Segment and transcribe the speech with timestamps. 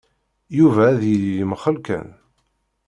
[0.57, 2.07] Yuba ad yili yemxell kan!